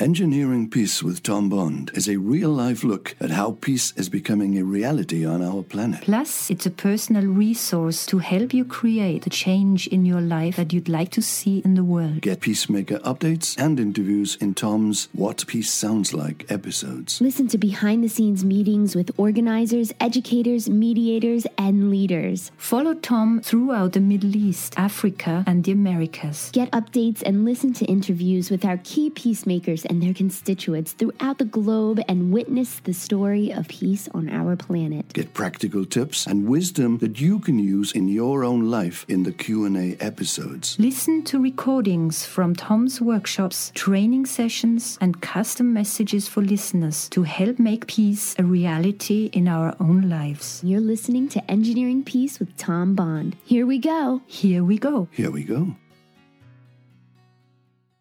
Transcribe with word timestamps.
Engineering 0.00 0.70
Peace 0.70 1.02
with 1.02 1.24
Thom 1.24 1.48
Bond 1.48 1.90
is 1.92 2.08
a 2.08 2.18
real 2.18 2.50
life 2.50 2.84
look 2.84 3.16
at 3.18 3.30
how 3.30 3.58
peace 3.60 3.92
is 3.96 4.08
becoming 4.08 4.56
a 4.56 4.62
reality 4.62 5.26
on 5.26 5.42
our 5.42 5.64
planet. 5.64 6.02
Plus, 6.02 6.50
it's 6.50 6.66
a 6.66 6.70
personal 6.70 7.24
resource 7.24 8.06
to 8.06 8.18
help 8.18 8.54
you 8.54 8.64
create 8.64 9.22
the 9.22 9.30
change 9.30 9.88
in 9.88 10.06
your 10.06 10.20
life 10.20 10.54
that 10.54 10.72
you'd 10.72 10.88
like 10.88 11.10
to 11.10 11.20
see 11.20 11.62
in 11.64 11.74
the 11.74 11.82
world. 11.82 12.20
Get 12.20 12.40
Peacemaker 12.40 13.00
updates 13.00 13.58
and 13.58 13.80
interviews 13.80 14.36
in 14.36 14.54
Thom's 14.54 15.08
What 15.14 15.44
Peace 15.48 15.72
Sounds 15.72 16.14
Like 16.14 16.46
episodes. 16.48 17.20
Listen 17.20 17.48
to 17.48 17.58
behind 17.58 18.04
the 18.04 18.08
scenes 18.08 18.44
meetings 18.44 18.94
with 18.94 19.10
organizers, 19.16 19.92
educators, 19.98 20.68
mediators, 20.70 21.44
and 21.58 21.90
leaders. 21.90 22.52
Follow 22.56 22.94
Thom 22.94 23.40
throughout 23.40 23.94
the 23.94 24.00
Middle 24.00 24.36
East, 24.36 24.74
Africa, 24.76 25.42
and 25.44 25.64
the 25.64 25.72
Americas. 25.72 26.50
Get 26.52 26.70
updates 26.70 27.20
and 27.26 27.44
listen 27.44 27.72
to 27.72 27.84
interviews 27.86 28.48
with 28.48 28.64
our 28.64 28.76
key 28.84 29.10
peacemakers 29.10 29.87
and 29.88 30.02
their 30.02 30.14
constituents 30.14 30.92
throughout 30.92 31.38
the 31.38 31.44
globe 31.44 32.00
and 32.08 32.32
witness 32.32 32.80
the 32.80 32.92
story 32.92 33.50
of 33.50 33.68
peace 33.68 34.08
on 34.14 34.28
our 34.28 34.56
planet. 34.56 35.12
Get 35.12 35.34
practical 35.34 35.84
tips 35.84 36.26
and 36.26 36.46
wisdom 36.48 36.98
that 36.98 37.20
you 37.20 37.38
can 37.38 37.58
use 37.58 37.92
in 37.92 38.08
your 38.08 38.44
own 38.44 38.70
life 38.70 39.04
in 39.08 39.22
the 39.22 39.32
Q&A 39.32 39.96
episodes. 40.00 40.76
Listen 40.78 41.22
to 41.24 41.40
recordings 41.40 42.24
from 42.24 42.54
Thom's 42.54 43.00
workshops, 43.00 43.72
training 43.74 44.26
sessions, 44.26 44.98
and 45.00 45.20
custom 45.20 45.72
messages 45.72 46.28
for 46.28 46.42
listeners 46.42 47.08
to 47.10 47.22
help 47.22 47.58
make 47.58 47.86
peace 47.86 48.34
a 48.38 48.44
reality 48.44 49.30
in 49.32 49.48
our 49.48 49.74
own 49.80 50.08
lives. 50.08 50.60
You're 50.64 50.80
listening 50.80 51.28
to 51.30 51.50
Engineering 51.50 52.04
Peace 52.04 52.38
with 52.38 52.56
Thom 52.56 52.94
Bond. 52.94 53.36
Here 53.44 53.66
we 53.66 53.78
go. 53.78 54.22
Here 54.26 54.64
we 54.64 54.78
go. 54.78 55.08
Here 55.12 55.30
we 55.30 55.44
go. 55.44 55.76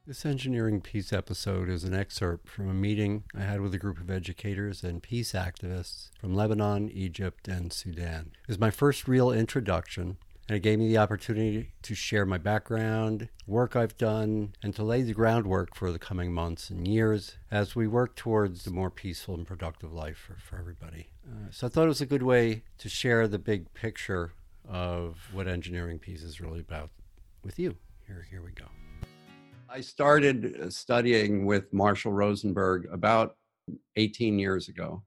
This 0.08 0.26
Engineering 0.26 0.80
Peace 0.80 1.12
episode 1.12 1.68
is 1.68 1.84
an 1.84 1.94
excerpt 1.94 2.48
from 2.48 2.70
a 2.70 2.74
meeting 2.74 3.26
I 3.36 3.42
had 3.42 3.60
with 3.60 3.74
a 3.74 3.78
group 3.78 4.00
of 4.00 4.10
educators 4.10 4.82
and 4.82 5.04
peace 5.04 5.34
activists 5.34 6.12
from 6.18 6.34
Lebanon, 6.34 6.90
Egypt, 6.90 7.49
and 7.49 7.74
Sudan. 7.74 8.32
It 8.44 8.48
was 8.48 8.58
my 8.58 8.72
first 8.72 9.10
real 9.10 9.34
introduction, 9.34 10.16
and 10.48 10.55
it 10.55 10.62
gave 10.62 10.80
me 10.80 10.88
the 10.88 10.98
opportunity 10.98 11.74
to 11.82 11.94
share 11.94 12.26
my 12.26 12.38
background, 12.38 13.27
work 13.46 13.76
I've 13.76 13.98
done, 13.98 14.54
and 14.64 14.74
to 14.76 14.84
lay 14.84 15.02
the 15.02 15.12
groundwork 15.12 15.76
for 15.76 15.91
the 15.91 15.99
coming 15.99 16.32
months 16.32 16.70
and 16.70 16.88
years 16.88 17.36
as 17.52 17.76
we 17.76 17.86
work 17.86 18.16
towards 18.16 18.66
a 18.66 18.71
more 18.71 18.90
peaceful 18.90 19.36
and 19.36 19.46
productive 19.46 19.92
life 19.92 20.18
for, 20.18 20.38
for 20.40 20.58
everybody. 20.58 21.10
Uh, 21.30 21.52
so 21.52 21.68
I 21.68 21.70
thought 21.70 21.84
it 21.84 21.88
was 21.88 21.99
a 21.99 22.05
good 22.05 22.24
way 22.24 22.64
to 22.77 22.88
share 22.88 23.27
the 23.27 23.40
big 23.40 23.74
picture 23.74 24.32
of 24.66 25.18
what 25.34 25.49
Engineering 25.49 25.99
Peace 25.99 26.24
is 26.24 26.40
really 26.40 26.62
about 26.62 26.92
with 27.44 27.60
you. 27.60 27.76
Here, 28.08 28.26
here 28.32 28.42
we 28.42 28.52
go. 28.52 28.68
I 29.78 29.82
started 29.82 30.60
uh, 30.60 30.70
studying 30.72 31.46
with 31.46 31.72
Marshall 31.72 32.12
Rosenberg 32.12 32.88
about 32.92 33.36
18 33.96 34.40
years 34.40 34.70
ago. 34.70 35.04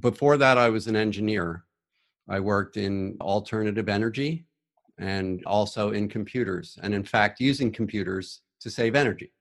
Before 0.00 0.36
that, 0.36 0.58
I 0.58 0.68
was 0.68 0.86
an 0.86 0.96
engineer. 0.96 1.64
I 2.28 2.40
worked 2.40 2.76
in 2.76 3.16
alternative 3.22 3.88
energy 3.88 4.44
and 4.98 5.42
also 5.46 5.92
in 5.92 6.10
computers, 6.10 6.78
and 6.82 6.92
in 6.92 7.04
fact, 7.04 7.40
using 7.40 7.72
computers 7.72 8.42
to 8.60 8.68
save 8.68 8.94
energy. 8.94 9.32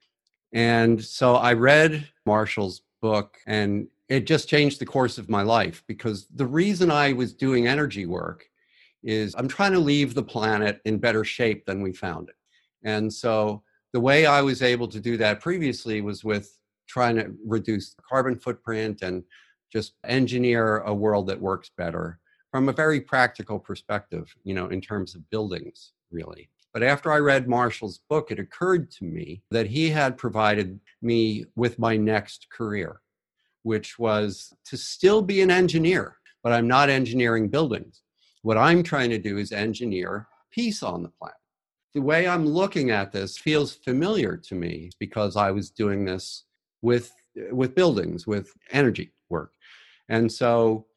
And 0.54 1.04
so 1.04 1.36
I 1.36 1.52
read 1.52 2.08
Marshall's 2.26 2.84
book, 3.02 3.36
and 3.48 3.90
it 4.08 4.26
just 4.26 4.48
changed 4.48 4.80
the 4.80 4.86
course 4.86 5.18
of 5.18 5.30
my 5.30 5.42
life 5.42 5.84
because 5.86 6.28
the 6.34 6.48
reason 6.48 6.90
I 6.90 7.12
was 7.12 7.34
doing 7.34 7.68
energy 7.68 8.06
work 8.06 8.46
is 9.04 9.36
I'm 9.38 9.50
trying 9.50 9.74
to 9.74 9.80
leave 9.80 10.14
the 10.14 10.24
planet 10.24 10.80
in 10.86 10.98
better 10.98 11.26
shape 11.26 11.66
than 11.66 11.82
we 11.82 11.92
found 11.92 12.30
it. 12.30 12.36
And 12.86 13.14
so 13.14 13.65
the 13.96 14.02
way 14.02 14.26
I 14.26 14.42
was 14.42 14.62
able 14.62 14.90
to 14.90 15.00
do 15.00 15.16
that 15.16 15.40
previously 15.40 16.02
was 16.02 16.22
with 16.22 16.60
trying 16.86 17.16
to 17.16 17.34
reduce 17.48 17.96
carbon 18.06 18.38
footprint 18.38 19.02
and 19.02 19.24
just 19.72 19.94
engineer 20.04 20.80
a 20.80 20.94
world 20.94 21.28
that 21.28 21.40
works 21.40 21.72
better 21.78 22.20
from 22.52 22.68
a 22.68 22.74
very 22.74 23.00
practical 23.00 23.58
perspective, 23.58 24.36
you 24.44 24.54
know, 24.54 24.68
in 24.68 24.82
terms 24.82 25.16
of 25.16 25.30
buildings, 25.30 25.94
really. 26.12 26.50
But 26.74 26.84
after 26.84 27.10
I 27.10 27.20
read 27.20 27.48
Marshall's 27.48 28.02
book, 28.10 28.32
it 28.32 28.40
occurred 28.40 28.92
to 28.98 29.06
me 29.06 29.42
that 29.50 29.68
he 29.68 29.90
had 29.90 30.18
provided 30.18 30.78
me 31.02 31.46
with 31.56 31.80
my 31.80 31.96
next 31.96 32.48
career, 32.50 33.00
which 33.64 33.98
was 33.98 34.52
to 34.66 34.76
still 34.76 35.22
be 35.22 35.40
an 35.40 35.52
engineer, 35.52 36.18
but 36.44 36.52
I'm 36.52 36.68
not 36.68 36.90
engineering 36.90 37.48
buildings. 37.48 38.02
What 38.42 38.58
I'm 38.58 38.84
trying 38.84 39.12
to 39.12 39.20
do 39.20 39.38
is 39.38 39.54
engineer 39.54 40.28
peace 40.52 40.84
on 40.84 41.02
the 41.02 41.14
planet 41.18 41.38
the 41.96 42.02
way 42.02 42.28
I'm 42.28 42.46
looking 42.46 42.92
at 42.92 43.14
this 43.14 43.38
feels 43.38 43.74
familiar 43.74 44.36
to 44.36 44.54
me 44.54 44.92
because 45.00 45.38
I 45.38 45.50
was 45.50 45.72
doing 45.72 46.04
this 46.04 46.44
with 46.82 47.12
with 47.52 47.74
buildings, 47.74 48.28
with 48.28 48.54
energy 48.72 49.14
work. 49.30 49.54
And 50.10 50.32
so 50.32 50.88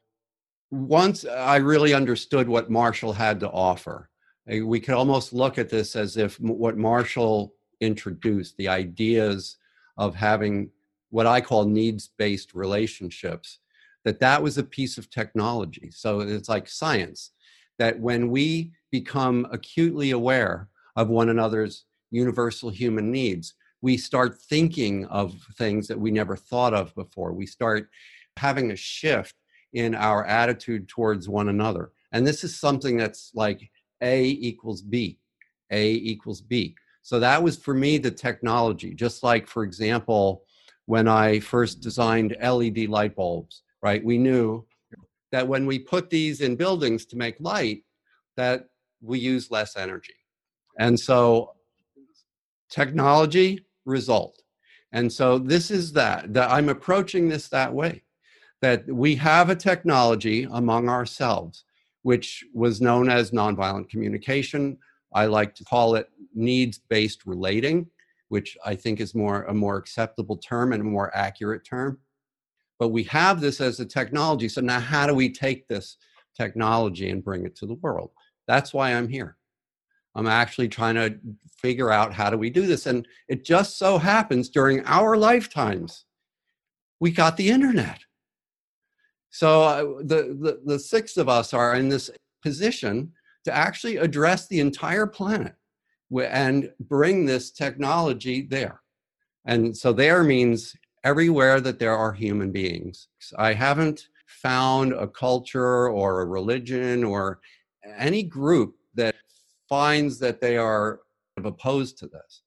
once 0.71 1.25
I 1.25 1.55
really 1.55 1.93
understood 1.93 2.47
what 2.47 2.69
Marshall 2.69 3.13
had 3.13 3.39
to 3.39 3.49
offer, 3.49 4.09
eh, 4.49 4.61
we 4.61 4.81
could 4.81 4.93
almost 4.93 5.31
look 5.33 5.57
at 5.57 5.69
this 5.69 5.95
as 5.95 6.17
if 6.17 6.39
what 6.39 6.77
Marshall 6.77 7.55
introduced, 7.79 8.57
the 8.57 8.67
ideas 8.67 9.55
of 9.97 10.15
having 10.15 10.69
what 11.11 11.25
I 11.25 11.39
call 11.39 11.65
needs-based 11.65 12.53
relationships, 12.53 13.59
that 14.03 14.19
that 14.19 14.43
was 14.43 14.57
a 14.57 14.63
piece 14.63 14.97
of 14.97 15.09
technology. 15.09 15.91
So 15.91 16.19
it's 16.19 16.49
like 16.49 16.67
science, 16.67 17.31
that 17.79 17.99
when 17.99 18.29
we 18.29 18.73
become 18.91 19.47
acutely 19.51 20.11
aware 20.11 20.67
of 20.95 21.09
one 21.09 21.29
another's 21.29 21.85
universal 22.11 22.69
human 22.69 23.11
needs. 23.11 23.53
We 23.81 23.97
start 23.97 24.39
thinking 24.41 25.05
of 25.05 25.35
things 25.57 25.87
that 25.87 25.99
we 25.99 26.11
never 26.11 26.35
thought 26.35 26.73
of 26.73 26.93
before. 26.95 27.33
We 27.33 27.45
start 27.45 27.89
having 28.37 28.71
a 28.71 28.75
shift 28.75 29.35
in 29.73 29.95
our 29.95 30.25
attitude 30.25 30.87
towards 30.87 31.29
one 31.29 31.49
another. 31.49 31.91
And 32.11 32.25
this 32.25 32.43
is 32.43 32.59
something 32.59 32.97
that's 32.97 33.31
like 33.35 33.69
A 34.01 34.23
equals 34.23 34.81
B, 34.81 35.19
A 35.71 35.91
equals 35.91 36.41
B. 36.41 36.75
So 37.01 37.19
that 37.19 37.41
was 37.41 37.57
for 37.57 37.73
me 37.73 37.97
the 37.97 38.11
technology. 38.11 38.93
Just 38.93 39.23
like, 39.23 39.47
for 39.47 39.63
example, 39.63 40.43
when 40.85 41.07
I 41.07 41.39
first 41.39 41.81
designed 41.81 42.35
LED 42.41 42.89
light 42.89 43.15
bulbs, 43.15 43.63
right? 43.81 44.03
We 44.03 44.17
knew 44.17 44.65
that 45.31 45.47
when 45.47 45.65
we 45.65 45.79
put 45.79 46.09
these 46.09 46.41
in 46.41 46.55
buildings 46.55 47.05
to 47.05 47.15
make 47.15 47.39
light, 47.39 47.83
that 48.37 48.65
we 49.01 49.19
use 49.19 49.51
less 49.51 49.77
energy. 49.77 50.13
And 50.79 50.99
so 50.99 51.53
technology, 52.69 53.65
result. 53.85 54.41
And 54.91 55.11
so 55.11 55.37
this 55.37 55.69
is 55.69 55.93
that, 55.93 56.33
that 56.33 56.49
I'm 56.49 56.69
approaching 56.69 57.29
this 57.29 57.49
that 57.49 57.73
way 57.73 58.03
that 58.61 58.85
we 58.87 59.15
have 59.15 59.49
a 59.49 59.55
technology 59.55 60.47
among 60.51 60.89
ourselves, 60.89 61.63
which 62.01 62.43
was 62.53 62.81
known 62.81 63.09
as 63.09 63.31
nonviolent 63.31 63.89
communication. 63.89 64.77
I 65.13 65.27
like 65.27 65.55
to 65.55 65.63
call 65.63 65.95
it 65.95 66.09
needs 66.33 66.79
based 66.89 67.25
relating, 67.25 67.87
which 68.27 68.57
I 68.65 68.75
think 68.75 68.99
is 68.99 69.15
more 69.15 69.43
a 69.43 69.53
more 69.53 69.77
acceptable 69.77 70.37
term 70.37 70.73
and 70.73 70.81
a 70.81 70.85
more 70.85 71.15
accurate 71.15 71.63
term. 71.63 71.99
But 72.79 72.89
we 72.89 73.03
have 73.03 73.41
this 73.41 73.61
as 73.61 73.79
a 73.79 73.85
technology. 73.85 74.49
So 74.49 74.61
now, 74.61 74.79
how 74.79 75.07
do 75.07 75.13
we 75.13 75.29
take 75.29 75.67
this 75.67 75.97
technology 76.35 77.09
and 77.09 77.23
bring 77.23 77.45
it 77.45 77.55
to 77.57 77.65
the 77.65 77.75
world? 77.75 78.11
That's 78.47 78.73
why 78.73 78.93
I'm 78.93 79.07
here. 79.07 79.37
I'm 80.15 80.27
actually 80.27 80.67
trying 80.67 80.95
to 80.95 81.17
figure 81.57 81.91
out 81.91 82.13
how 82.13 82.29
do 82.29 82.37
we 82.37 82.49
do 82.49 82.65
this. 82.65 82.85
And 82.85 83.07
it 83.27 83.43
just 83.43 83.77
so 83.77 83.97
happens 83.97 84.49
during 84.49 84.85
our 84.85 85.17
lifetimes, 85.17 86.05
we 86.99 87.11
got 87.11 87.37
the 87.37 87.49
internet. 87.49 87.99
So 89.29 89.61
uh, 89.63 89.83
the, 90.03 90.37
the, 90.39 90.61
the 90.65 90.79
six 90.79 91.17
of 91.17 91.29
us 91.29 91.53
are 91.53 91.75
in 91.75 91.89
this 91.89 92.09
position 92.41 93.11
to 93.45 93.55
actually 93.55 93.97
address 93.97 94.47
the 94.47 94.59
entire 94.59 95.05
planet 95.05 95.55
and 96.11 96.71
bring 96.79 97.25
this 97.25 97.51
technology 97.51 98.41
there. 98.41 98.81
And 99.45 99.75
so 99.75 99.93
there 99.93 100.23
means 100.23 100.75
everywhere 101.03 101.61
that 101.61 101.79
there 101.79 101.95
are 101.95 102.11
human 102.11 102.51
beings. 102.51 103.07
I 103.37 103.53
haven't 103.53 104.07
found 104.27 104.93
a 104.93 105.07
culture 105.07 105.89
or 105.89 106.21
a 106.21 106.25
religion 106.25 107.03
or 107.03 107.39
any 107.97 108.23
group 108.23 108.75
that 108.95 109.15
finds 109.69 110.19
that 110.19 110.41
they 110.41 110.57
are 110.57 111.01
opposed 111.37 111.97
to 111.99 112.07
this. 112.07 112.41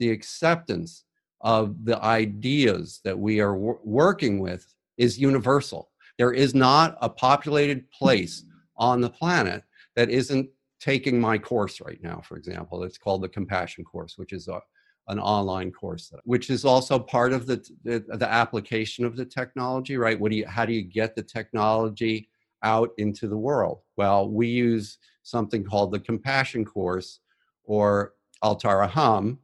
The 0.00 0.10
acceptance 0.10 1.04
of 1.40 1.84
the 1.84 2.02
ideas 2.02 3.00
that 3.04 3.18
we 3.18 3.40
are 3.40 3.56
wor- 3.56 3.80
working 3.84 4.40
with 4.40 4.66
is 4.98 5.18
universal. 5.18 5.90
There 6.18 6.32
is 6.32 6.54
not 6.54 6.98
a 7.00 7.08
populated 7.08 7.90
place 7.90 8.44
on 8.76 9.00
the 9.00 9.10
planet 9.10 9.62
that 9.96 10.10
isn't 10.10 10.48
taking 10.80 11.20
my 11.20 11.38
course 11.38 11.80
right 11.80 12.02
now, 12.02 12.20
for 12.24 12.36
example. 12.36 12.82
It's 12.82 12.98
called 12.98 13.22
the 13.22 13.28
Compassion 13.28 13.84
Course, 13.84 14.18
which 14.18 14.32
is 14.32 14.48
a, 14.48 14.60
an 15.08 15.18
online 15.18 15.70
course, 15.70 16.12
which 16.24 16.50
is 16.50 16.64
also 16.64 16.98
part 16.98 17.32
of 17.32 17.46
the, 17.46 17.56
the, 17.84 18.04
the 18.16 18.30
application 18.30 19.04
of 19.04 19.16
the 19.16 19.24
technology, 19.24 19.96
right? 19.96 20.18
What 20.18 20.30
do 20.30 20.36
you, 20.36 20.46
how 20.46 20.66
do 20.66 20.72
you 20.72 20.82
get 20.82 21.14
the 21.14 21.22
technology 21.22 22.28
out 22.64 22.90
into 22.98 23.28
the 23.28 23.36
world? 23.36 23.80
Well, 23.96 24.28
we 24.28 24.48
use 24.48 24.98
something 25.22 25.62
called 25.62 25.92
the 25.92 26.00
Compassion 26.00 26.64
Course 26.64 27.20
or 27.64 28.14
Altaraham, 28.42 29.38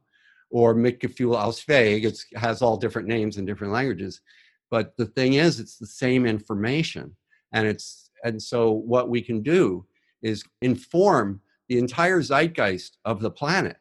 or 0.51 0.75
Mitgefühl 0.75 1.35
Ausweg. 1.35 2.03
It 2.03 2.19
has 2.37 2.61
all 2.61 2.77
different 2.77 3.07
names 3.07 3.37
in 3.37 3.45
different 3.45 3.73
languages. 3.73 4.21
But 4.69 4.95
the 4.97 5.05
thing 5.05 5.33
is, 5.33 5.59
it's 5.59 5.77
the 5.77 5.87
same 5.87 6.25
information. 6.25 7.15
And 7.53 7.67
it's 7.67 8.09
and 8.23 8.41
so 8.41 8.71
what 8.71 9.09
we 9.09 9.21
can 9.21 9.41
do 9.41 9.85
is 10.21 10.43
inform 10.61 11.41
the 11.67 11.79
entire 11.79 12.21
zeitgeist 12.21 12.97
of 13.05 13.21
the 13.21 13.31
planet 13.31 13.77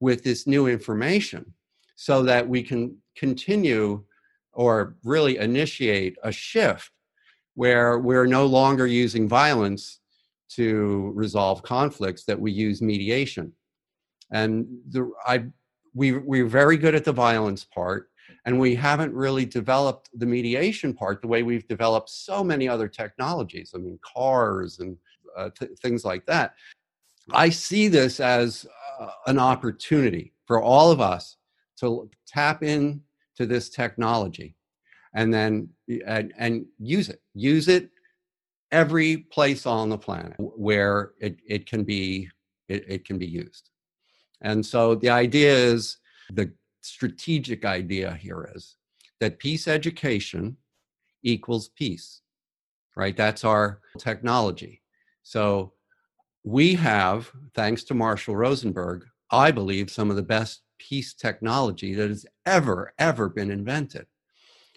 with 0.00 0.24
this 0.24 0.46
new 0.46 0.66
information 0.66 1.52
so 1.96 2.22
that 2.22 2.48
we 2.48 2.62
can 2.62 2.96
continue 3.16 4.02
or 4.54 4.96
really 5.04 5.36
initiate 5.36 6.16
a 6.22 6.32
shift 6.32 6.90
where 7.54 7.98
we're 7.98 8.26
no 8.26 8.46
longer 8.46 8.86
using 8.86 9.28
violence 9.28 10.00
to 10.50 11.12
resolve 11.14 11.62
conflicts 11.62 12.24
that 12.24 12.38
we 12.38 12.52
use 12.52 12.82
mediation. 12.82 13.52
And 14.30 14.66
the, 14.88 15.10
I, 15.26 15.44
we, 15.94 16.12
we're 16.12 16.46
very 16.46 16.76
good 16.76 16.94
at 16.94 17.04
the 17.04 17.12
violence 17.12 17.64
part 17.64 18.10
and 18.44 18.58
we 18.58 18.74
haven't 18.74 19.14
really 19.14 19.44
developed 19.44 20.10
the 20.14 20.26
mediation 20.26 20.94
part 20.94 21.20
the 21.20 21.28
way 21.28 21.42
we've 21.42 21.68
developed 21.68 22.10
so 22.10 22.42
many 22.42 22.68
other 22.68 22.88
technologies. 22.88 23.72
I 23.74 23.78
mean 23.78 23.98
cars 24.02 24.80
and 24.80 24.96
uh, 25.36 25.50
th- 25.58 25.72
things 25.80 26.04
like 26.04 26.26
that. 26.26 26.54
I 27.32 27.50
see 27.50 27.88
this 27.88 28.20
as 28.20 28.66
uh, 29.00 29.10
an 29.26 29.38
opportunity 29.38 30.32
for 30.46 30.60
all 30.60 30.90
of 30.90 31.00
us 31.00 31.36
to 31.80 32.10
tap 32.26 32.62
in 32.62 33.00
to 33.36 33.46
this 33.46 33.68
technology 33.68 34.54
and 35.14 35.32
then 35.32 35.68
and, 36.06 36.32
and 36.38 36.66
use 36.78 37.08
it 37.08 37.20
use 37.34 37.68
it 37.68 37.90
every 38.70 39.18
place 39.18 39.66
on 39.66 39.88
the 39.88 39.98
planet 39.98 40.34
where 40.38 41.12
it, 41.20 41.36
it 41.46 41.66
can 41.66 41.84
be 41.84 42.28
it, 42.68 42.84
it 42.88 43.04
can 43.04 43.18
be 43.18 43.26
used 43.26 43.70
and 44.40 44.64
so 44.64 44.94
the 44.94 45.10
idea 45.10 45.52
is 45.54 45.98
the 46.32 46.52
strategic 46.82 47.64
idea 47.64 48.14
here 48.14 48.50
is 48.54 48.76
that 49.20 49.38
peace 49.38 49.68
education 49.68 50.56
equals 51.22 51.68
peace, 51.68 52.22
right? 52.96 53.16
That's 53.16 53.44
our 53.44 53.80
technology. 53.98 54.82
So 55.22 55.72
we 56.44 56.74
have, 56.74 57.30
thanks 57.54 57.84
to 57.84 57.94
Marshall 57.94 58.36
Rosenberg, 58.36 59.04
I 59.30 59.52
believe 59.52 59.90
some 59.90 60.10
of 60.10 60.16
the 60.16 60.22
best 60.22 60.62
peace 60.78 61.14
technology 61.14 61.94
that 61.94 62.08
has 62.08 62.26
ever, 62.44 62.92
ever 62.98 63.28
been 63.28 63.50
invented. 63.50 64.06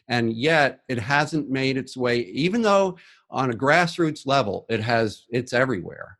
And 0.08 0.34
yet 0.34 0.82
it 0.88 1.00
hasn't 1.00 1.50
made 1.50 1.78
its 1.78 1.98
way, 1.98 2.20
even 2.20 2.62
though 2.62 2.98
on 3.32 3.52
a 3.52 3.56
grassroots 3.56 4.28
level, 4.28 4.66
it 4.70 4.82
has, 4.82 5.26
it's 5.30 5.54
everywhere 5.54 6.18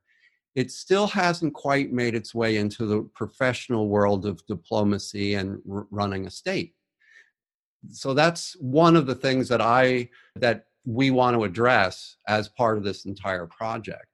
it 0.56 0.72
still 0.72 1.06
hasn't 1.06 1.54
quite 1.54 1.92
made 1.92 2.16
its 2.16 2.34
way 2.34 2.58
into 2.58 2.86
the 2.86 3.02
professional 3.14 3.90
world 3.90 4.26
of 4.26 4.46
diplomacy 4.48 5.36
and 5.36 5.62
r- 5.70 5.86
running 5.92 6.26
a 6.26 6.32
state. 6.32 6.74
So 7.92 8.14
that's 8.14 8.56
one 8.60 8.96
of 8.96 9.06
the 9.06 9.16
things 9.16 9.48
that 9.50 9.62
i 9.62 10.10
that 10.38 10.66
we 10.86 11.12
want 11.12 11.36
to 11.36 11.44
address 11.44 12.16
as 12.28 12.48
part 12.48 12.78
of 12.78 12.84
this 12.84 13.06
entire 13.06 13.48
project 13.48 14.06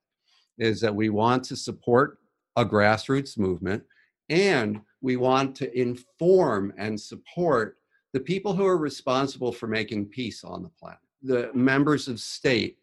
is 0.57 0.81
that 0.81 0.93
we 0.93 1.09
want 1.09 1.43
to 1.43 1.55
support 1.55 2.17
a 2.55 2.65
grassroots 2.65 3.37
movement 3.37 3.83
and 4.29 4.81
we 5.01 5.17
want 5.17 5.55
to 5.57 5.79
inform 5.79 6.73
and 6.77 6.99
support 6.99 7.77
the 8.13 8.19
people 8.19 8.53
who 8.53 8.65
are 8.65 8.77
responsible 8.77 9.51
for 9.51 9.67
making 9.67 10.05
peace 10.05 10.43
on 10.43 10.63
the 10.63 10.69
planet 10.69 10.99
the 11.23 11.51
members 11.53 12.07
of 12.07 12.19
state 12.19 12.77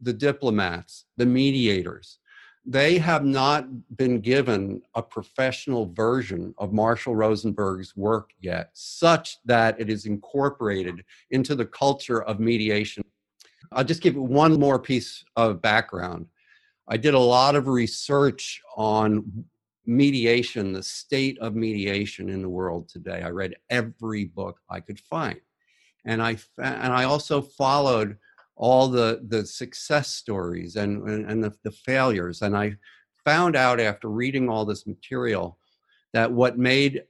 the 0.00 0.12
diplomats 0.12 1.06
the 1.16 1.26
mediators 1.26 2.18
they 2.66 2.96
have 2.98 3.24
not 3.24 3.66
been 3.96 4.20
given 4.20 4.80
a 4.94 5.02
professional 5.02 5.92
version 5.92 6.54
of 6.56 6.72
Marshall 6.72 7.14
Rosenberg's 7.14 7.94
work 7.94 8.30
yet, 8.40 8.70
such 8.72 9.36
that 9.44 9.78
it 9.78 9.90
is 9.90 10.06
incorporated 10.06 11.04
into 11.30 11.54
the 11.54 11.66
culture 11.66 12.22
of 12.22 12.40
mediation. 12.40 13.04
I'll 13.72 13.84
just 13.84 14.00
give 14.00 14.16
one 14.16 14.58
more 14.58 14.78
piece 14.78 15.24
of 15.36 15.60
background. 15.60 16.26
I 16.88 16.96
did 16.96 17.12
a 17.12 17.18
lot 17.18 17.54
of 17.54 17.68
research 17.68 18.62
on 18.76 19.44
mediation, 19.86 20.72
the 20.72 20.82
state 20.82 21.38
of 21.38 21.54
mediation 21.54 22.28
in 22.28 22.42
the 22.42 22.48
world 22.48 22.88
today. 22.88 23.22
I 23.22 23.30
read 23.30 23.54
every 23.70 24.24
book 24.24 24.58
I 24.70 24.80
could 24.80 24.98
find. 24.98 25.40
And 26.06 26.22
I, 26.22 26.36
and 26.58 26.92
I 26.92 27.04
also 27.04 27.40
followed 27.42 28.18
all 28.56 28.88
the 28.88 29.20
the 29.28 29.44
success 29.44 30.08
stories 30.08 30.76
and 30.76 31.08
and, 31.08 31.30
and 31.30 31.42
the, 31.42 31.52
the 31.64 31.70
failures 31.70 32.42
and 32.42 32.56
i 32.56 32.74
found 33.24 33.56
out 33.56 33.80
after 33.80 34.08
reading 34.08 34.48
all 34.48 34.64
this 34.64 34.86
material 34.86 35.58
that 36.12 36.30
what 36.30 36.58
made 36.58 37.04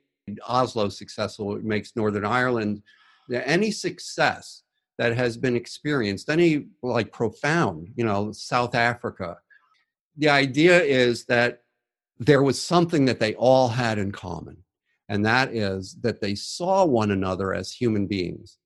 oslo 0.47 0.89
successful 0.89 1.47
what 1.47 1.65
makes 1.65 1.97
northern 1.97 2.25
ireland 2.25 2.83
any 3.31 3.71
success 3.71 4.63
that 4.97 5.15
has 5.15 5.37
been 5.37 5.57
experienced 5.57 6.31
any 6.31 6.67
like 6.83 7.13
profound 7.13 7.89
you 7.97 8.05
know 8.05 8.33
south 8.33 8.75
africa 8.75 9.37
the 10.17 10.29
idea 10.29 10.81
is 10.81 11.25
that 11.27 11.64
there 12.19 12.43
was 12.43 12.61
something 12.61 13.05
that 13.05 13.21
they 13.21 13.35
all 13.35 13.69
had 13.69 13.99
in 13.99 14.13
common 14.13 14.57
and 15.09 15.25
that 15.25 15.53
is 15.55 15.97
that 16.01 16.21
they 16.21 16.35
saw 16.35 16.85
one 16.85 17.11
another 17.11 17.55
as 17.55 17.73
human 17.73 18.07
beings 18.07 18.59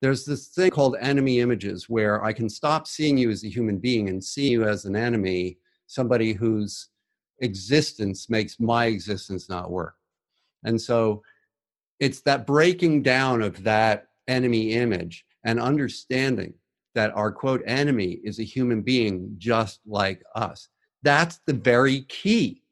there's 0.00 0.24
this 0.24 0.48
thing 0.48 0.70
called 0.70 0.96
enemy 1.00 1.40
images 1.40 1.88
where 1.88 2.24
I 2.24 2.32
can 2.32 2.48
stop 2.48 2.86
seeing 2.86 3.18
you 3.18 3.30
as 3.30 3.44
a 3.44 3.48
human 3.48 3.78
being 3.78 4.08
and 4.08 4.22
see 4.22 4.48
you 4.48 4.64
as 4.64 4.86
an 4.86 4.96
enemy, 4.96 5.58
somebody 5.86 6.32
whose 6.32 6.88
existence 7.40 8.30
makes 8.30 8.58
my 8.58 8.86
existence 8.86 9.48
not 9.48 9.70
work. 9.70 9.94
And 10.64 10.80
so 10.80 11.22
it's 11.98 12.22
that 12.22 12.46
breaking 12.46 13.02
down 13.02 13.42
of 13.42 13.62
that 13.64 14.06
enemy 14.26 14.72
image 14.72 15.24
and 15.44 15.60
understanding 15.60 16.54
that 16.94 17.14
our 17.14 17.30
quote 17.30 17.62
enemy 17.66 18.20
is 18.24 18.38
a 18.38 18.44
human 18.44 18.80
being 18.82 19.34
just 19.36 19.80
like 19.86 20.22
us. 20.34 20.68
That's 21.02 21.40
the 21.46 21.52
very 21.52 22.02
key 22.02 22.62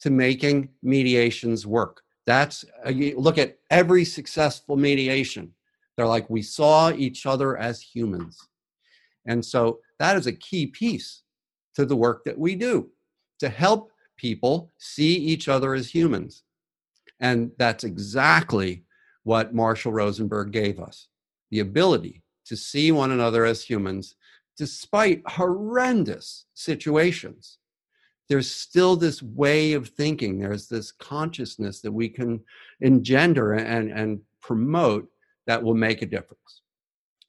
to 0.00 0.10
making 0.10 0.68
mediations 0.82 1.66
work. 1.66 2.02
That's 2.26 2.64
uh, 2.84 2.90
look 2.90 3.38
at 3.38 3.58
every 3.70 4.04
successful 4.04 4.76
mediation 4.76 5.52
they're 5.98 6.06
like, 6.06 6.30
we 6.30 6.42
saw 6.42 6.92
each 6.92 7.26
other 7.26 7.58
as 7.58 7.80
humans. 7.80 8.38
And 9.26 9.44
so 9.44 9.80
that 9.98 10.16
is 10.16 10.28
a 10.28 10.32
key 10.32 10.68
piece 10.68 11.22
to 11.74 11.84
the 11.84 11.96
work 11.96 12.22
that 12.22 12.38
we 12.38 12.54
do 12.54 12.90
to 13.40 13.48
help 13.48 13.90
people 14.16 14.70
see 14.78 15.16
each 15.16 15.48
other 15.48 15.74
as 15.74 15.92
humans. 15.92 16.44
And 17.18 17.50
that's 17.58 17.82
exactly 17.82 18.84
what 19.24 19.52
Marshall 19.52 19.90
Rosenberg 19.90 20.52
gave 20.52 20.78
us 20.78 21.08
the 21.50 21.58
ability 21.58 22.22
to 22.46 22.56
see 22.56 22.92
one 22.92 23.10
another 23.10 23.44
as 23.44 23.64
humans 23.64 24.14
despite 24.56 25.22
horrendous 25.26 26.46
situations. 26.54 27.58
There's 28.28 28.50
still 28.50 28.96
this 28.96 29.22
way 29.22 29.72
of 29.72 29.88
thinking, 29.88 30.38
there's 30.38 30.68
this 30.68 30.92
consciousness 30.92 31.80
that 31.80 31.92
we 31.92 32.08
can 32.08 32.40
engender 32.80 33.54
and, 33.54 33.90
and 33.90 34.20
promote 34.42 35.08
that 35.46 35.62
will 35.62 35.74
make 35.74 36.02
a 36.02 36.06
difference. 36.06 36.62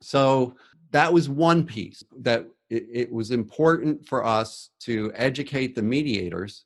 So 0.02 0.56
that 0.92 1.12
was 1.12 1.30
one 1.30 1.66
piece 1.66 2.04
that 2.20 2.46
it, 2.70 2.86
it, 2.92 3.12
was 3.12 3.32
important 3.32 4.06
for 4.06 4.26
us 4.26 4.70
to 4.82 5.12
educate 5.16 5.76
the 5.76 5.82
mediators 5.82 6.66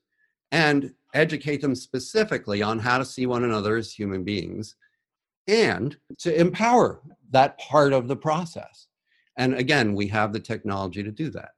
and 0.52 0.94
educate 1.14 1.62
them 1.62 1.76
specifically 1.76 2.62
on 2.62 2.80
how 2.80 2.98
to 2.98 3.06
see 3.06 3.26
one 3.26 3.44
another 3.44 3.78
as 3.78 3.92
human 3.92 4.24
beings 4.24 4.76
and 5.48 5.98
to 6.20 6.40
empower 6.40 7.02
that 7.32 7.58
part 7.60 7.94
of 7.94 8.08
the 8.08 8.16
process. 8.16 8.88
And 9.38 9.56
again, 9.56 9.94
we 9.94 10.08
have 10.08 10.32
the 10.32 10.40
technology 10.40 11.04
to 11.04 11.12
do 11.12 11.30
that. 11.32 11.52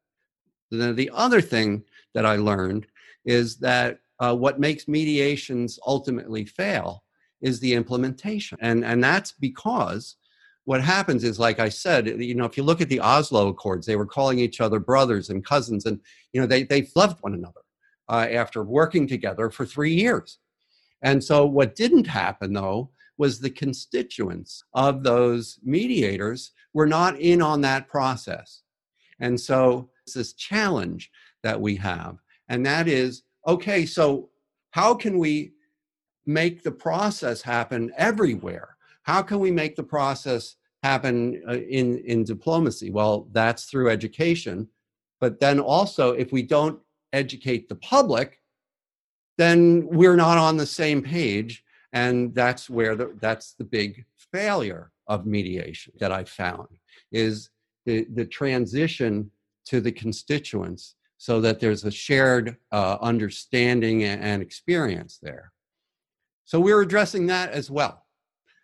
then 0.71 0.95
the 0.95 1.11
other 1.13 1.41
thing 1.41 1.83
that 2.15 2.25
I 2.25 2.37
learned 2.37 2.87
is 3.25 3.57
that 3.57 3.99
uh, 4.19 4.35
what 4.35 4.59
makes 4.59 4.87
mediations 4.87 5.77
ultimately 5.85 6.45
fail 6.45 7.03
is 7.41 7.59
the 7.59 7.73
implementation. 7.73 8.57
And, 8.61 8.83
and 8.83 9.03
that's 9.03 9.33
because 9.33 10.15
what 10.63 10.81
happens 10.81 11.23
is, 11.23 11.37
like 11.37 11.59
I 11.59 11.69
said, 11.69 12.07
you 12.07 12.33
know, 12.33 12.45
if 12.45 12.57
you 12.57 12.63
look 12.63 12.81
at 12.81 12.89
the 12.89 13.01
Oslo 13.01 13.49
Accords, 13.49 13.85
they 13.85 13.97
were 13.97 14.05
calling 14.05 14.39
each 14.39 14.61
other 14.61 14.79
brothers 14.79 15.29
and 15.29 15.45
cousins, 15.45 15.85
and, 15.85 15.99
you 16.33 16.41
know, 16.41 16.47
they, 16.47 16.63
they 16.63 16.89
loved 16.95 17.21
one 17.21 17.35
another 17.35 17.61
uh, 18.09 18.27
after 18.31 18.63
working 18.63 19.07
together 19.07 19.51
for 19.51 19.65
three 19.65 19.93
years. 19.93 20.39
And 21.03 21.23
so 21.23 21.45
what 21.45 21.75
didn't 21.75 22.07
happen, 22.07 22.53
though, 22.53 22.89
was 23.17 23.39
the 23.39 23.49
constituents 23.49 24.63
of 24.73 25.03
those 25.03 25.59
mediators 25.63 26.51
were 26.73 26.87
not 26.87 27.19
in 27.19 27.41
on 27.41 27.61
that 27.61 27.87
process. 27.87 28.63
And 29.19 29.39
so 29.39 29.89
it's 30.03 30.15
this 30.15 30.33
challenge 30.33 31.11
that 31.45 31.59
we 31.65 31.73
have, 31.77 32.13
and 32.49 32.65
that 32.65 32.87
is 32.87 33.23
okay, 33.45 33.85
so 33.85 34.29
how 34.71 34.91
can 35.03 35.15
we 35.25 35.53
make 36.25 36.63
the 36.63 36.77
process 36.87 37.39
happen 37.41 37.81
everywhere? 38.09 38.69
How 39.03 39.21
can 39.21 39.39
we 39.45 39.51
make 39.51 39.75
the 39.75 39.89
process 39.97 40.43
happen 40.81 41.41
uh, 41.47 41.53
in, 41.79 41.87
in 41.99 42.23
diplomacy? 42.23 42.89
Well, 42.89 43.15
that's 43.31 43.63
through 43.69 43.89
education. 43.89 44.67
But 45.21 45.39
then 45.39 45.59
also, 45.59 46.05
if 46.23 46.31
we 46.31 46.43
don't 46.55 46.79
educate 47.13 47.69
the 47.69 47.79
public, 47.93 48.41
then 49.37 49.87
we're 49.99 50.21
not 50.25 50.37
on 50.37 50.57
the 50.57 50.71
same 50.81 51.01
page 51.01 51.63
And 51.95 52.35
that's 52.35 52.69
where 52.69 52.95
the, 52.95 53.15
that's 53.21 53.53
the 53.53 53.63
big 53.63 54.05
failure 54.33 54.91
of 55.07 55.25
mediation 55.25 55.93
that 56.01 56.11
I 56.11 56.25
found 56.25 56.67
is 57.11 57.49
the, 57.85 58.05
the 58.13 58.25
transition 58.25 59.31
to 59.69 59.79
the 59.79 59.93
constituents 59.93 60.95
so 61.17 61.41
that 61.41 61.59
there's 61.59 61.83
a 61.85 61.91
shared 61.91 62.57
uh, 62.71 62.97
understanding 63.01 64.03
and 64.03 64.41
experience 64.41 65.19
there. 65.21 65.51
So 66.43 66.59
we're 66.59 66.81
addressing 66.81 67.27
that 67.27 67.51
as 67.51 67.71
well. 67.71 68.05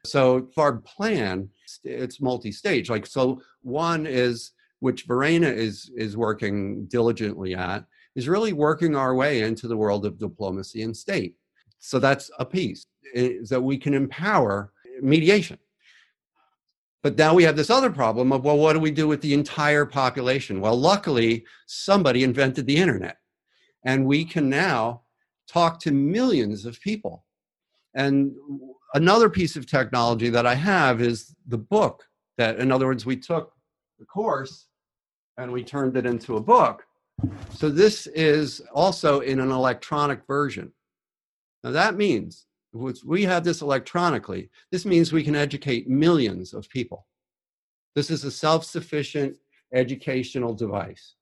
So 0.05 0.49
our 0.57 0.77
plan, 0.77 1.49
it's 1.83 2.21
multi-stage. 2.21 2.89
Like 2.89 3.05
so, 3.05 3.41
one 3.61 4.05
is 4.05 4.51
which 4.79 5.03
Verena 5.03 5.47
is 5.47 5.91
is 5.95 6.17
working 6.17 6.85
diligently 6.85 7.55
at 7.55 7.85
is 8.15 8.27
really 8.27 8.51
working 8.51 8.95
our 8.95 9.15
way 9.15 9.41
into 9.41 9.67
the 9.67 9.77
world 9.77 10.05
of 10.05 10.17
diplomacy 10.17 10.81
and 10.81 10.95
state. 10.95 11.35
So 11.79 11.99
that's 11.99 12.29
a 12.39 12.45
piece 12.45 12.85
is 13.13 13.49
that 13.49 13.61
we 13.61 13.77
can 13.77 13.93
empower 13.93 14.73
mediation. 15.01 15.57
But 17.03 17.17
now 17.17 17.33
we 17.33 17.43
have 17.43 17.55
this 17.55 17.71
other 17.71 17.89
problem 17.89 18.31
of, 18.31 18.43
well, 18.43 18.57
what 18.57 18.73
do 18.73 18.79
we 18.79 18.91
do 18.91 19.07
with 19.07 19.21
the 19.21 19.33
entire 19.33 19.85
population? 19.85 20.61
Well, 20.61 20.77
luckily, 20.77 21.45
somebody 21.65 22.23
invented 22.23 22.67
the 22.67 22.77
internet. 22.77 23.17
And 23.83 24.05
we 24.05 24.23
can 24.23 24.49
now 24.49 25.01
talk 25.47 25.79
to 25.81 25.91
millions 25.91 26.65
of 26.65 26.79
people. 26.81 27.25
And 27.95 28.33
another 28.93 29.29
piece 29.29 29.55
of 29.55 29.65
technology 29.65 30.29
that 30.29 30.45
I 30.45 30.53
have 30.53 31.01
is 31.01 31.35
the 31.47 31.57
book 31.57 32.03
that, 32.37 32.59
in 32.59 32.71
other 32.71 32.85
words, 32.85 33.05
we 33.05 33.17
took 33.17 33.51
the 33.99 34.05
course 34.05 34.67
and 35.37 35.51
we 35.51 35.63
turned 35.63 35.97
it 35.97 36.05
into 36.05 36.37
a 36.37 36.41
book. 36.41 36.83
So 37.53 37.69
this 37.69 38.07
is 38.07 38.61
also 38.73 39.21
in 39.21 39.39
an 39.39 39.51
electronic 39.51 40.25
version. 40.27 40.71
Now 41.63 41.71
that 41.71 41.95
means 41.95 42.45
we 42.73 43.23
have 43.23 43.43
this 43.43 43.61
electronically. 43.61 44.49
This 44.71 44.85
means 44.85 45.11
we 45.11 45.23
can 45.23 45.35
educate 45.35 45.89
millions 45.89 46.53
of 46.53 46.69
people. 46.69 47.05
This 47.95 48.09
is 48.09 48.23
a 48.23 48.31
self 48.31 48.65
sufficient 48.65 49.35
educational 49.73 50.53
device. 50.53 51.15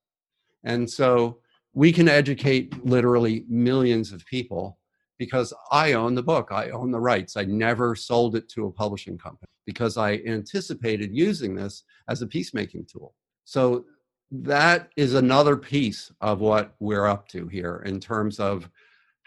And 0.64 0.90
so 0.90 1.40
we 1.74 1.92
can 1.92 2.08
educate 2.08 2.86
literally 2.86 3.46
millions 3.48 4.12
of 4.12 4.26
people 4.26 4.78
because 5.18 5.54
I 5.72 5.94
own 5.94 6.16
the 6.16 6.24
book, 6.24 6.50
I 6.52 6.70
own 6.70 6.92
the 6.92 7.00
rights. 7.00 7.36
I 7.36 7.44
never 7.44 7.96
sold 7.96 8.36
it 8.36 8.48
to 8.50 8.68
a 8.68 8.72
publishing 8.72 9.18
company 9.18 9.50
because 9.66 9.98
I 9.98 10.22
anticipated 10.26 11.12
using 11.14 11.56
this 11.56 11.84
as 12.08 12.22
a 12.22 12.28
peacemaking 12.28 12.86
tool. 12.92 13.14
So 13.46 13.86
that 14.32 14.90
is 14.96 15.16
another 15.16 15.58
piece 15.58 16.12
of 16.22 16.40
what 16.40 16.76
we're 16.80 17.08
up 17.08 17.28
to 17.30 17.48
here 17.48 17.84
in 17.86 18.00
terms 18.00 18.40
of 18.40 18.70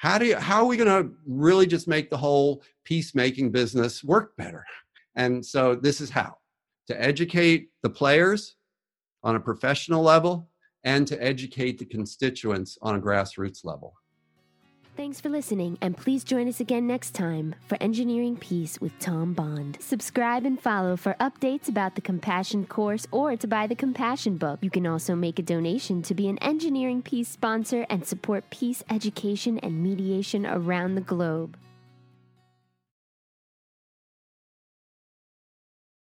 how 0.03 0.19
do 0.19 0.27
you, 0.27 0.37
how 0.37 0.57
are 0.57 0.65
we 0.65 0.77
going 0.77 0.89
to 1.05 1.15
really 1.29 1.65
just 1.65 1.87
make 1.87 2.11
the 2.11 2.17
whole 2.17 2.65
peacemaking 2.83 3.53
business 3.53 4.03
work 4.03 4.37
better? 4.37 4.65
And 5.15 5.47
so 5.47 5.77
this 5.77 6.01
is 6.01 6.11
how 6.11 6.39
to 6.89 7.01
educate 7.01 7.69
the 7.85 7.89
players 7.89 8.57
on 9.23 9.37
a 9.37 9.41
professional 9.41 10.03
level 10.03 10.51
and 10.83 11.07
to 11.07 11.23
educate 11.23 11.79
the 11.79 11.85
constituents 11.85 12.77
on 12.83 12.97
a 12.97 13.01
grassroots 13.01 13.65
level. 13.65 13.95
Thanks 14.95 15.23
for 15.23 15.31
listening, 15.31 15.79
and 15.81 15.97
please 15.97 16.23
join 16.23 16.47
us 16.49 16.61
again 16.61 16.87
next 16.87 17.15
time 17.15 17.55
for 17.67 17.79
Engineering 17.81 18.37
Peace 18.37 18.79
with 18.79 18.93
Thom 19.01 19.33
Bond. 19.33 19.79
Subscribe 19.81 20.45
and 20.45 20.61
follow 20.61 20.99
for 20.99 21.17
updates 21.19 21.67
about 21.67 21.95
the 21.95 22.03
Compassion 22.03 22.67
course 22.67 23.07
or 23.11 23.35
to 23.35 23.47
buy 23.47 23.67
the 23.67 23.75
Compassion 23.75 24.37
book. 24.37 24.59
You 24.61 24.69
can 24.69 24.87
also 24.87 25.15
make 25.15 25.39
a 25.39 25.43
donation 25.43 26.03
to 26.03 26.15
be 26.15 26.29
an 26.29 26.37
Engineering 26.39 27.01
Peace 27.01 27.31
sponsor 27.31 27.87
and 27.89 28.07
support 28.07 28.51
peace 28.51 28.85
education 28.91 29.59
and 29.61 29.83
mediation 29.83 30.45
around 30.45 30.95
the 30.95 31.01
globe. 31.01 31.57